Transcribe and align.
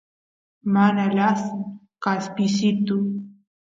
mana 0.73 1.03
lasan 1.17 1.61
kaspisitu 2.03 2.95